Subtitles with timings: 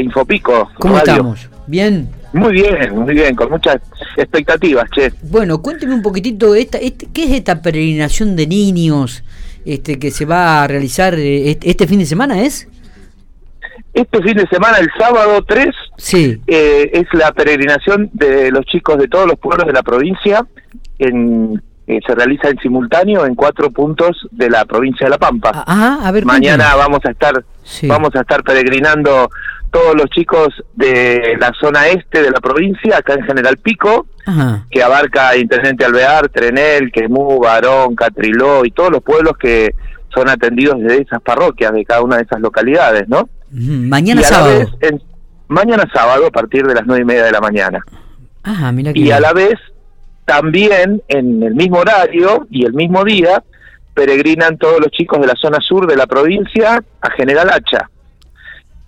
[0.00, 0.70] Infopico.
[0.78, 1.48] ¿Cómo estamos?
[1.66, 2.08] ¿Bien?
[2.32, 3.76] Muy bien, muy bien, con muchas
[4.16, 5.12] expectativas, che.
[5.22, 9.22] Bueno, cuénteme un poquitito, esta, este, ¿qué es esta peregrinación de niños
[9.66, 12.68] este, que se va a realizar eh, este, fin de semana, es?
[13.92, 15.68] Este fin de semana, el sábado 3,
[15.98, 16.40] sí.
[16.46, 20.46] Eh, es la peregrinación de los chicos de todos los pueblos de la provincia
[20.98, 25.64] en eh, se realiza en simultáneo en cuatro puntos de la provincia de La Pampa.
[25.66, 27.44] Ah, a ver, Mañana vamos a estar
[27.82, 29.28] vamos a estar peregrinando
[29.72, 34.06] todos los chicos de la zona este de la provincia, acá en General Pico,
[34.70, 39.74] que abarca Intendente Alvear, Trenel, Quemú, Barón, Catriló y todos los pueblos que
[40.14, 43.30] son atendidos de esas parroquias, de cada una de esas localidades, ¿no?
[43.50, 44.66] Mañana sábado.
[45.48, 47.82] mañana sábado a partir de las nueve y media de la mañana.
[48.42, 49.54] Ajá, mira y a la vez
[50.26, 53.42] también en el mismo horario y el mismo día
[53.94, 57.88] peregrinan todos los chicos de la zona sur de la provincia a General Hacha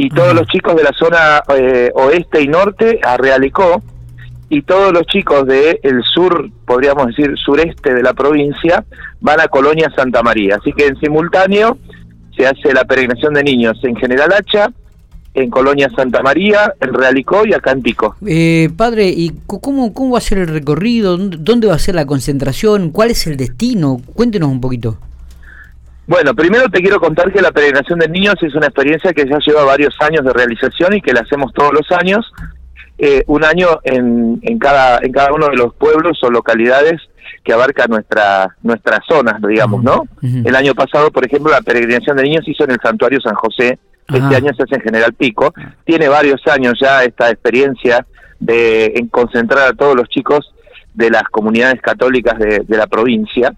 [0.00, 3.82] y todos los chicos de la zona eh, oeste y norte a Realicó
[4.48, 8.82] y todos los chicos del el sur, podríamos decir sureste de la provincia,
[9.20, 10.56] van a Colonia Santa María.
[10.56, 11.76] Así que en simultáneo
[12.34, 14.72] se hace la peregrinación de niños en General Hacha,
[15.34, 18.16] en Colonia Santa María, en Realicó y acá en Pico.
[18.26, 21.18] Eh, padre, ¿y cómo, cómo va a ser el recorrido?
[21.18, 22.88] ¿Dónde va a ser la concentración?
[22.88, 24.00] ¿Cuál es el destino?
[24.14, 24.96] Cuéntenos un poquito.
[26.10, 29.38] Bueno, primero te quiero contar que la peregrinación de niños es una experiencia que ya
[29.38, 32.32] lleva varios años de realización y que la hacemos todos los años,
[32.98, 37.00] eh, un año en, en, cada, en cada uno de los pueblos o localidades
[37.44, 40.02] que abarca nuestra, nuestras zonas, digamos, ¿no?
[40.20, 43.36] El año pasado, por ejemplo, la peregrinación de niños se hizo en el Santuario San
[43.36, 45.54] José este año se hace en General Pico.
[45.84, 48.04] Tiene varios años ya esta experiencia
[48.40, 50.52] de en concentrar a todos los chicos
[50.94, 53.54] de las comunidades católicas de, la provincia.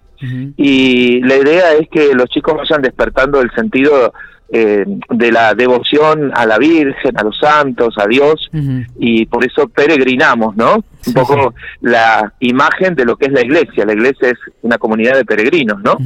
[0.56, 4.12] Y la idea es que los chicos vayan despertando el sentido
[4.52, 8.50] eh, de la devoción a la Virgen, a los santos, a Dios,
[8.98, 10.84] y por eso peregrinamos, ¿no?
[11.06, 13.84] Un poco la imagen de lo que es la iglesia.
[13.84, 15.96] La iglesia es una comunidad de peregrinos, ¿no?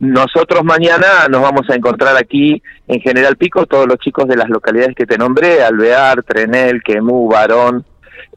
[0.00, 4.48] Nosotros mañana nos vamos a encontrar aquí en General Pico, todos los chicos de las
[4.48, 7.84] localidades que te nombré, Alvear, Trenel, Quemú, Barón,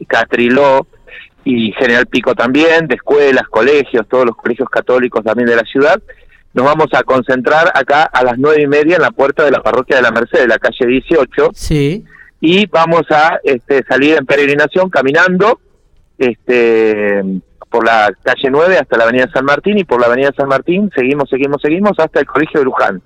[0.08, 0.86] Catriló
[1.46, 6.02] y General Pico también, de escuelas, colegios, todos los colegios católicos también de la ciudad.
[6.54, 9.62] Nos vamos a concentrar acá a las nueve y media en la puerta de la
[9.62, 11.52] parroquia de la Merced, de la calle 18.
[11.54, 12.04] Sí.
[12.42, 15.60] Y vamos a este, salir en peregrinación caminando
[16.18, 17.24] este
[17.70, 20.90] por la calle 9 hasta la avenida San Martín y por la avenida San Martín
[20.96, 23.02] seguimos, seguimos, seguimos hasta el colegio de Luján.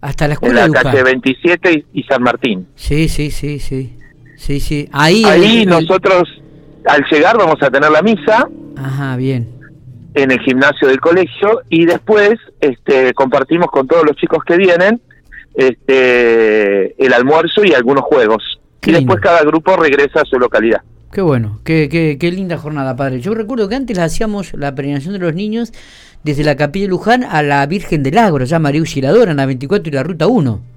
[0.00, 2.66] Hasta la escuela en la calle 27 y, San Martín.
[2.74, 3.98] Sí, sí, sí, sí.
[4.36, 4.88] Sí, sí.
[4.92, 6.28] Ahí, Ahí nosotros
[6.86, 8.48] al llegar vamos a tener la misa.
[8.76, 9.48] Ajá, bien.
[10.14, 15.00] En el gimnasio del colegio y después este compartimos con todos los chicos que vienen
[15.54, 18.60] este el almuerzo y algunos juegos.
[18.84, 20.82] y después cada grupo regresa a su localidad.
[21.10, 23.20] Qué bueno, qué, qué, qué, linda jornada, padre.
[23.20, 25.72] Yo recuerdo que antes hacíamos la peregrinación de los niños
[26.24, 29.46] desde la capilla de Luján a la Virgen del Agro, ya María Auxiliadora, en la
[29.46, 30.73] 24 y la Ruta 1.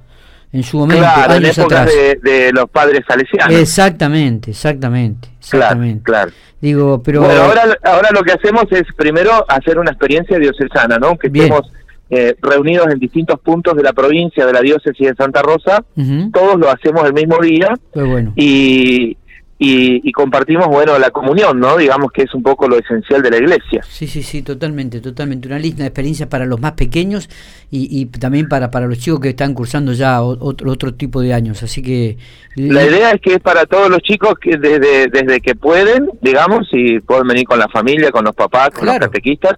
[0.53, 1.91] En su momento, claro, años en atrás.
[2.23, 3.53] De, los padres salesianos.
[3.53, 5.29] Exactamente, exactamente.
[5.39, 6.03] exactamente.
[6.03, 6.31] Claro,
[6.61, 7.21] Digo, pero.
[7.21, 11.17] Bueno, ahora, ahora lo que hacemos es primero hacer una experiencia diocesana, ¿no?
[11.17, 11.71] Que estemos
[12.09, 15.83] eh, reunidos en distintos puntos de la provincia, de la diócesis de Santa Rosa.
[16.31, 17.73] Todos lo hacemos el mismo día.
[17.93, 18.33] bueno.
[18.35, 19.17] Y
[19.59, 21.77] y, compartimos, bueno, la comunión, ¿no?
[21.77, 23.81] Digamos que es un poco lo esencial de la iglesia.
[23.89, 25.47] Sí, sí, sí, totalmente, totalmente.
[25.47, 27.27] Una lista de experiencias para los más pequeños
[27.71, 31.63] y, también para, para los chicos que están cursando ya otro, otro tipo de años.
[31.63, 32.17] Así que...
[32.55, 36.67] La idea es que es para todos los chicos que desde, desde que pueden, digamos,
[36.71, 39.55] y pueden venir con la familia, con los papás, con los catequistas,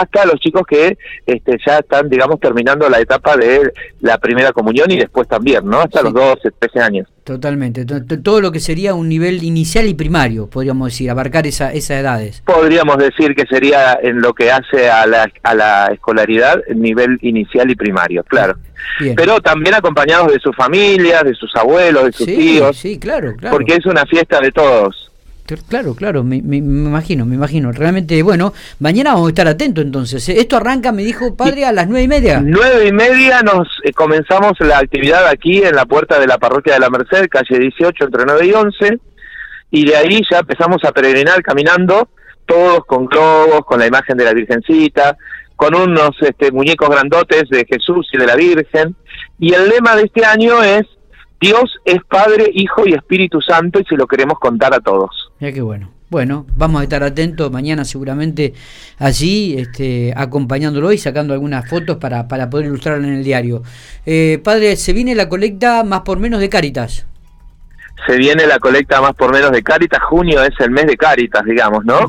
[0.00, 4.90] hasta los chicos que este, ya están, digamos, terminando la etapa de la primera comunión
[4.90, 5.80] y después también, ¿no?
[5.80, 7.08] Hasta los 12, 13 años.
[7.24, 7.86] Totalmente.
[7.86, 12.42] Todo lo que sería un nivel inicial y primario, podríamos decir, abarcar esa, esas edades.
[12.44, 17.70] Podríamos decir que sería en lo que hace a la, a la escolaridad, nivel inicial
[17.70, 18.56] y primario, claro.
[19.16, 22.76] Pero también acompañados de sus familias, de sus abuelos, de sus tíos.
[22.76, 23.56] Sí, claro, claro.
[23.56, 25.03] Porque es una fiesta de todos.
[25.68, 27.70] Claro, claro, me, imagino, me imagino.
[27.70, 30.26] Realmente, bueno, mañana vamos a estar atentos entonces.
[30.30, 30.40] ¿eh?
[30.40, 32.40] Esto arranca, me dijo padre, a las nueve y media.
[32.42, 36.74] Nueve y media nos eh, comenzamos la actividad aquí en la puerta de la parroquia
[36.74, 38.98] de la Merced, calle 18, entre 9 y 11.
[39.70, 42.08] Y de ahí ya empezamos a peregrinar caminando,
[42.46, 45.18] todos con globos, con la imagen de la Virgencita,
[45.56, 48.96] con unos este, muñecos grandotes de Jesús y de la Virgen.
[49.38, 50.86] Y el lema de este año es
[51.44, 55.23] Dios es Padre, Hijo y Espíritu Santo y se lo queremos contar a todos.
[55.40, 55.90] Ya qué bueno.
[56.10, 58.54] Bueno, vamos a estar atentos mañana seguramente
[58.98, 63.62] allí, este, acompañándolo y sacando algunas fotos para, para poder ilustrarlo en el diario.
[64.06, 67.06] Eh, padre, se viene la colecta más por menos de Caritas.
[68.06, 71.44] se viene la colecta más por menos de Cáritas, junio es el mes de Cáritas,
[71.44, 72.00] digamos, ¿no?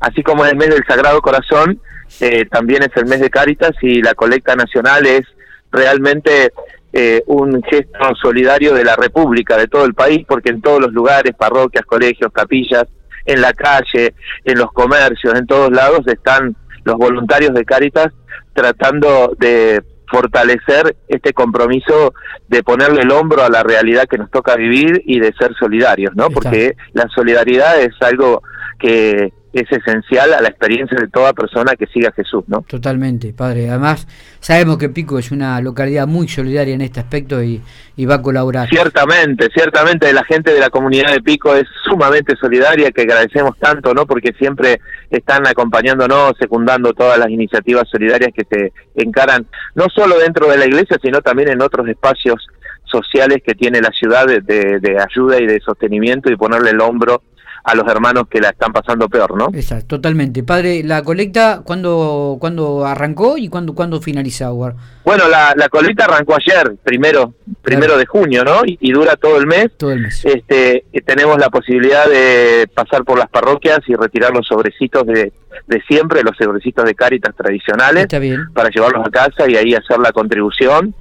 [0.00, 1.80] Así como es el mes del Sagrado Corazón,
[2.20, 5.26] eh, también es el mes de Cáritas y la colecta nacional es
[5.72, 6.52] realmente
[6.92, 10.92] eh, un gesto solidario de la República, de todo el país, porque en todos los
[10.92, 12.84] lugares, parroquias, colegios, capillas,
[13.26, 14.14] en la calle,
[14.44, 18.08] en los comercios, en todos lados están los voluntarios de Cáritas
[18.54, 22.12] tratando de fortalecer este compromiso
[22.48, 26.16] de ponerle el hombro a la realidad que nos toca vivir y de ser solidarios,
[26.16, 26.30] ¿no?
[26.30, 28.42] Porque la solidaridad es algo
[28.80, 32.64] que es esencial a la experiencia de toda persona que siga a Jesús, ¿no?
[32.68, 33.68] Totalmente, padre.
[33.68, 34.06] Además,
[34.38, 37.60] sabemos que Pico es una localidad muy solidaria en este aspecto y,
[38.08, 38.66] va a colaborar.
[38.70, 43.92] Ciertamente, ciertamente la gente de la comunidad de Pico es sumamente solidaria, que agradecemos tanto,
[43.92, 44.06] ¿no?
[44.06, 44.80] Porque siempre
[45.10, 50.64] están acompañándonos, secundando todas las iniciativas solidarias que se encaran, no solo dentro de la
[50.64, 52.46] iglesia, sino también en otros espacios
[52.84, 57.22] sociales que tiene la ciudad de, de ayuda y de sostenimiento y ponerle el hombro
[57.62, 59.48] a los hermanos que la están pasando peor, ¿no?
[59.52, 60.42] Exacto, totalmente.
[60.42, 66.36] Padre, ¿la colecta cuándo, cuándo arrancó y cuándo, cuándo finaliza, Bueno, la, la colecta arrancó
[66.36, 68.62] ayer, primero primero de junio, ¿no?
[68.64, 69.70] Y, dura todo el mes.
[69.76, 70.24] Todo el mes.
[70.24, 75.32] Este, tenemos la posibilidad de pasar por las parroquias y retirar los sobrecitos de,
[75.66, 78.06] de siempre, los sobrecitos de Cáritas tradicionales,
[78.54, 80.94] para llevarlos a casa y ahí hacer la contribución.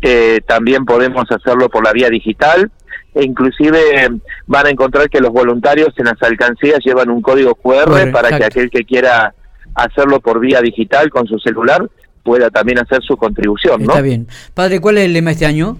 [0.00, 2.70] Eh, también podemos hacerlo por la vía digital
[3.14, 4.08] e inclusive
[4.46, 8.44] van a encontrar que los voluntarios en las alcancías llevan un código QR para que
[8.44, 9.34] aquel que quiera
[9.74, 11.88] hacerlo por vía digital con su celular
[12.22, 13.82] pueda también hacer su contribución.
[13.82, 14.28] Está bien.
[14.54, 15.78] Padre, ¿cuál es el lema este año?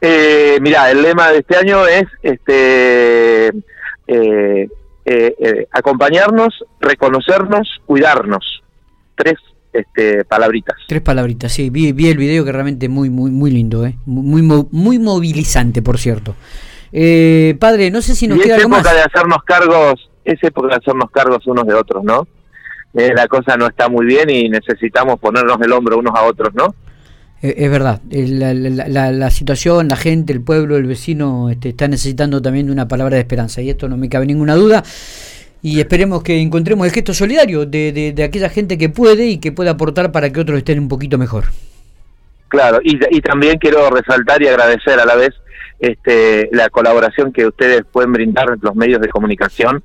[0.00, 3.48] Eh, mira, el lema de este año es este
[4.06, 4.68] eh,
[5.04, 8.62] eh, acompañarnos, reconocernos, cuidarnos.
[9.16, 9.36] Tres
[9.72, 10.76] este, palabritas.
[10.86, 11.70] Tres palabritas, sí.
[11.70, 13.96] Vi, vi el video que realmente muy, muy, muy lindo, ¿eh?
[14.06, 16.34] muy, muy movilizante, por cierto.
[16.92, 20.76] Eh, padre, no sé si nos queda es época de hacernos cargos, es época de
[20.76, 22.26] hacernos cargos unos de otros, ¿no?
[22.94, 26.54] Eh, la cosa no está muy bien y necesitamos ponernos el hombro unos a otros,
[26.54, 26.74] ¿no?
[27.42, 31.86] Eh, es verdad, la, la, la, situación, la gente, el pueblo, el vecino este, está
[31.86, 34.82] necesitando también de una palabra de esperanza y esto no me cabe ninguna duda
[35.62, 39.52] y esperemos que encontremos el gesto solidario de, de, aquella gente que puede y que
[39.52, 41.44] puede aportar para que otros estén un poquito mejor.
[42.48, 45.34] Claro, y, y también quiero resaltar y agradecer a la vez
[45.80, 49.82] este, la colaboración que ustedes pueden brindar los medios de comunicación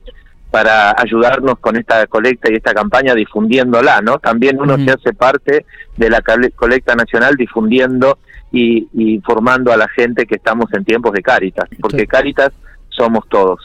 [0.49, 4.19] para ayudarnos con esta colecta y esta campaña difundiéndola, ¿no?
[4.19, 5.65] También uno se hace parte
[5.97, 6.21] de la
[6.55, 8.19] colecta nacional difundiendo
[8.51, 12.51] y, y informando a la gente que estamos en tiempos de Cáritas, porque Cáritas
[12.89, 13.59] somos todos.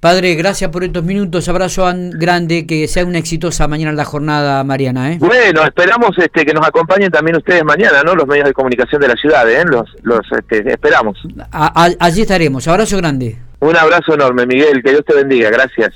[0.00, 1.48] Padre, gracias por estos minutos.
[1.48, 5.12] Abrazo grande, que sea una exitosa mañana la jornada, Mariana.
[5.12, 5.16] ¿eh?
[5.18, 8.14] Bueno, esperamos este, que nos acompañen también ustedes mañana, ¿no?
[8.14, 9.64] Los medios de comunicación de la ciudad, ¿eh?
[9.64, 11.18] Los, los este, esperamos.
[11.50, 12.68] allí estaremos.
[12.68, 13.38] Abrazo grande.
[13.60, 14.80] Un abrazo enorme, Miguel.
[14.84, 15.50] Que Dios te bendiga.
[15.50, 15.86] Gracias.